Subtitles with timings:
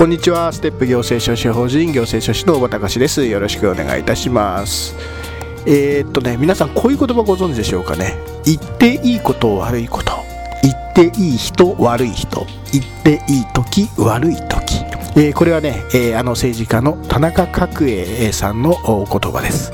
[0.00, 0.50] こんにちは。
[0.50, 3.26] ステップ行政書士法人行政書士の大場隆です。
[3.26, 4.96] よろしくお願いいたします。
[5.66, 8.16] えー、っとね皆さんこういう言葉ご存知でしょうかね。
[8.46, 10.12] 言っていいこと悪いこと。
[10.62, 12.46] 言っていい人悪い人。
[12.72, 14.76] 言っていい時悪い時、
[15.16, 19.70] えー、これはね、えー、あの政治家の田中角栄さんのお言葉です。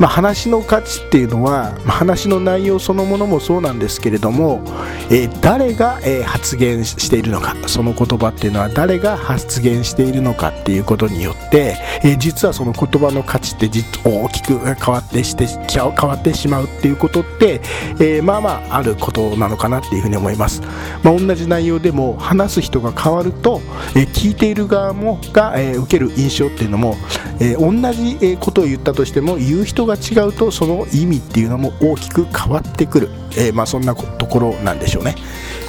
[0.00, 4.62] まあ、話の価値っていうのは、まあ、話の内容そのものもそうなんですけれども、
[5.10, 13.70] えー、誰が、えー、発言しているのかその言葉っていうのは誰が発言しているのかっていうことによって、えー、実はその言葉の価値って
[14.04, 17.60] 大きく変わってして変わってしまうっていうことって、
[18.00, 20.60] えまあまああることなのかなっていうふうに思います、
[21.02, 23.60] まあ、同じ内容でも話す人が変わると、
[23.96, 26.96] え聞いている側もが、え受ける印象っていうのも、
[27.40, 35.14] え同じことを言ったとしても言う人が違うとその意味っていうのも大きく変わってくる、えー、まあ、そんなところなんでしょうね。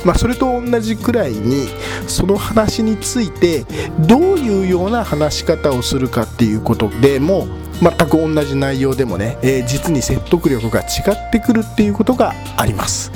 [0.03, 1.67] まあ、それと同じくらいに
[2.08, 3.66] その話について
[3.99, 7.47] どういうような話し方をするかっていうことでも
[7.81, 13.11] 全く同じ内容でもね、えー、実に説得力が違ってくるっていうことがあります。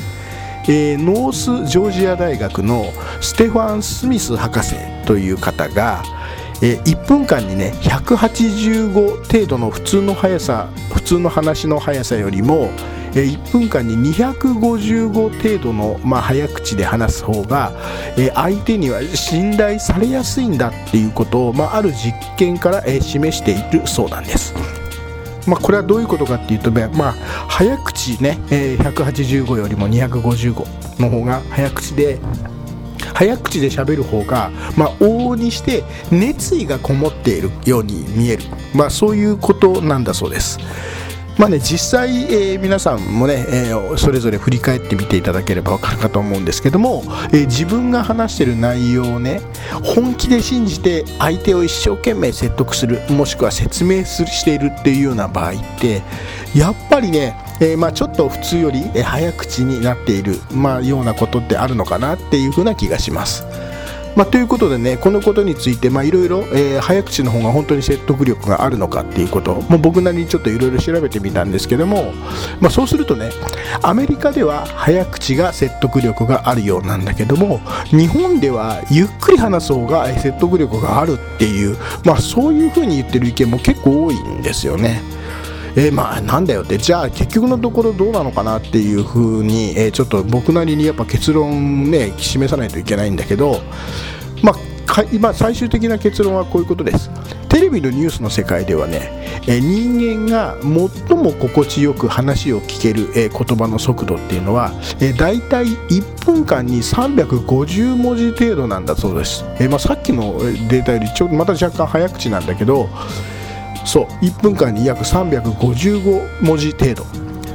[0.64, 6.04] えー、ノースジョージア大学のステファン・スミス博士という方が
[6.61, 12.70] えー、1分間にね185程度の普通の速さ普通の話の速さよりも、
[13.15, 17.71] えー、1分間に255程度の、まあ、早口で話す方が、
[18.17, 24.53] えー、相手には信頼されやすいんだっていうことを、まあ、ある実験から、えー、示しているそうなんです。
[25.47, 27.14] まあ、これはどういうことかっていうと、まあ、
[27.47, 32.20] 早口ね、えー、185よりも255の方が早口で
[33.20, 38.44] 早口で喋る方が、まあ、往々にして熱意がこもっているように見える、
[38.74, 40.58] まあ、そういうことなんだそうです。
[41.38, 47.04] まあね、実際、えー、皆さんもね、えー、それぞれ振り返ってみていただければ分かるかと思うんですけども、
[47.34, 49.42] えー、自分が話してる内容をね
[49.96, 56.02] 本気で信じて相手を一生懸命説得するもしくは説明するしているっていうような場合って
[56.54, 63.45] やっぱりねえー、まあ、ちょっと普通より早口になっている、まあ、ようなことってあるのかなっていうふうな気がします。
[64.15, 66.43] まあ、ということでねこのことについていろいろ
[66.81, 72.11] 早口の方が本当に説得力があるのかっていうことも僕なりにちょっといろいろ調べてみたんですけども、
[72.59, 73.30] まあ、そうするとね
[73.81, 77.59] アメリカでは早口が説得力があるようなんだけども
[77.91, 85.19] 日本ではゆっくり話す方が説得力があるっていう、まあ、そういうふうに言ってる意見も結構多いんですよね。
[85.76, 86.78] えー、まあなんだよって。
[86.78, 93.62] じゃあ結局のところどうなのかなっていうふうに、えー、ちょっと僕なりにやっぱ結論ね示さないといけないんだけど
[94.42, 97.10] まあ今最終的な結論はこういうことです。
[97.50, 99.12] テレビのニュースの世界ではね、
[99.48, 110.38] え人間が最も心地よく話を聞ける、え言葉の速度っていうのは、えー、大体1分間に350文字程度なんだそうです、えまあ、さっきの
[110.70, 112.88] データよりちょまた若干早口なんだけど
[113.86, 117.06] そう1分間に約355文字程度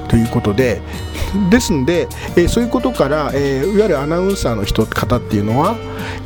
[0.08, 0.80] ということで
[1.50, 2.02] ですんで、
[2.36, 5.76] えー、そういうことから、えー、いわゆるアナウンサーの人方っていうのは、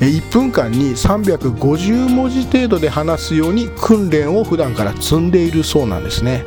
[0.01, 6.45] えー、1分間に350文字程度で話すように訓練を普段から積んでいるそうなんですね。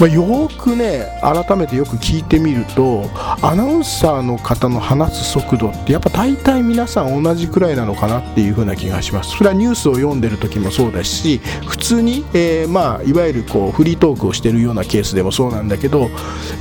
[0.00, 3.04] まあ、よくね改めてよく聞いてみると
[3.42, 16.08] アナウンサーの方の話す速度ってやっぱ大体皆さん同じくらいなのかなっていう風な気がしますそれはニュースを読んでる時もそうだし普通に、えー、まあいわゆるこうフリートークをしてるようなケースでもそうなんだけど、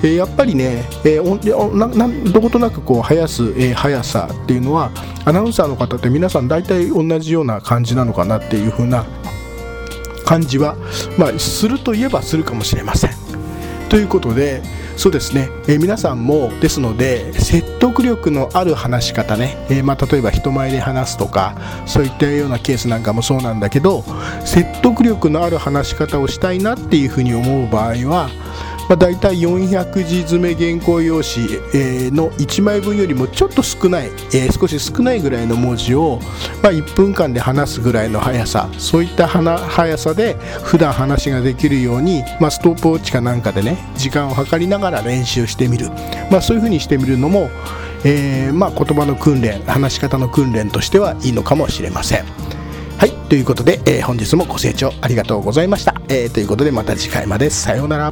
[0.03, 4.91] えー、やっぱりね、えー、どことなくこう速す、えー、速さっていうのは
[5.23, 9.05] アナウンサーの方って皆さん大体同じような感じなのかなっていう風な
[10.25, 10.75] 感じは、
[11.17, 13.18] まあ、するといえばするかもしれません。
[13.89, 14.61] ということで
[14.95, 21.55] そうですね、えー皆さんもですので説得力のある話し方ね、えーまあ、例えば人前で話すとか
[21.85, 24.03] そういったようなケースなんかもそうなんだけど
[24.45, 28.29] 説得力のある話し方をしたいなっていうふうに思う場合は
[28.89, 31.45] まあ、大体400字詰め原稿用紙、
[31.75, 36.19] えーの1枚分よりもちょっと少ない、えー少し少ないぐらいの文字を、
[36.63, 40.33] まあ、1分間で話すぐらいの速さそういった速さで
[40.63, 45.89] 普段話ができるように、まあ、ストップウォッチかなんかでね時間を計りながら練習してみる、
[46.31, 47.51] ま、そういうふうにしてみるのも、
[48.03, 52.25] えーま、言葉の訓練話し方の訓練としてはいいのかもしれません。
[52.97, 55.95] はい、ということで、えー本日もご清聴ありがとうございました。
[56.09, 58.11] えーということでまた次回までさようなら。